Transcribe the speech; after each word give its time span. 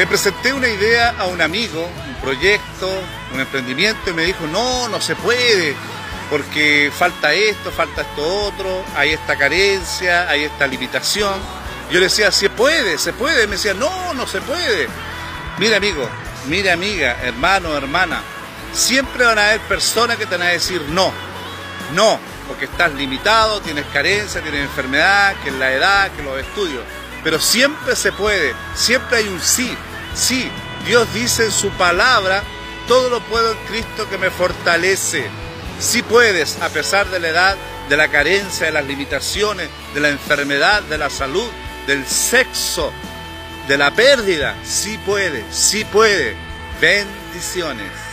Le 0.00 0.06
presenté 0.06 0.54
una 0.54 0.66
idea 0.66 1.14
a 1.18 1.26
un 1.26 1.42
amigo, 1.42 1.86
un 2.08 2.14
proyecto, 2.22 2.90
un 3.34 3.38
emprendimiento 3.38 4.08
y 4.08 4.14
me 4.14 4.22
dijo, 4.22 4.46
no, 4.46 4.88
no 4.88 4.98
se 4.98 5.14
puede, 5.14 5.76
porque 6.30 6.90
falta 6.90 7.34
esto, 7.34 7.70
falta 7.70 8.00
esto 8.00 8.46
otro, 8.46 8.82
hay 8.96 9.10
esta 9.10 9.36
carencia, 9.36 10.26
hay 10.26 10.44
esta 10.44 10.66
limitación. 10.66 11.34
Yo 11.90 11.98
le 11.98 12.06
decía, 12.06 12.32
se 12.32 12.48
puede, 12.48 12.96
se 12.96 13.12
puede. 13.12 13.46
Me 13.46 13.56
decía, 13.56 13.74
no, 13.74 14.14
no 14.14 14.26
se 14.26 14.40
puede. 14.40 14.88
Mira 15.58 15.76
amigo, 15.76 16.08
mira 16.46 16.72
amiga, 16.72 17.18
hermano, 17.22 17.76
hermana, 17.76 18.22
siempre 18.72 19.26
van 19.26 19.38
a 19.38 19.48
haber 19.48 19.60
personas 19.60 20.16
que 20.16 20.24
te 20.24 20.38
van 20.38 20.46
a 20.46 20.50
decir 20.50 20.80
no, 20.88 21.12
no, 21.94 22.18
porque 22.48 22.64
estás 22.64 22.90
limitado, 22.94 23.60
tienes 23.60 23.84
carencia, 23.92 24.40
tienes 24.40 24.62
enfermedad, 24.62 25.36
que 25.44 25.50
es 25.50 25.56
la 25.56 25.70
edad, 25.70 26.10
que 26.12 26.22
los 26.22 26.40
estudios. 26.40 26.84
Pero 27.22 27.38
siempre 27.38 27.94
se 27.96 28.12
puede, 28.12 28.54
siempre 28.74 29.18
hay 29.18 29.28
un 29.28 29.42
sí, 29.42 29.76
sí. 30.14 30.50
Dios 30.86 31.12
dice 31.12 31.44
en 31.44 31.52
su 31.52 31.70
palabra, 31.70 32.42
todo 32.88 33.10
lo 33.10 33.20
puedo 33.20 33.52
en 33.52 33.58
Cristo 33.66 34.08
que 34.08 34.18
me 34.18 34.30
fortalece. 34.30 35.28
Sí 35.78 36.02
puedes, 36.02 36.60
a 36.62 36.68
pesar 36.70 37.08
de 37.10 37.20
la 37.20 37.28
edad, 37.28 37.56
de 37.88 37.96
la 37.96 38.08
carencia, 38.08 38.66
de 38.66 38.72
las 38.72 38.86
limitaciones, 38.86 39.68
de 39.94 40.00
la 40.00 40.08
enfermedad, 40.08 40.82
de 40.82 40.98
la 40.98 41.10
salud, 41.10 41.48
del 41.86 42.06
sexo, 42.06 42.92
de 43.68 43.76
la 43.76 43.90
pérdida. 43.90 44.56
Sí 44.64 44.98
puede, 45.04 45.44
sí 45.50 45.84
puede. 45.84 46.34
Bendiciones. 46.80 48.09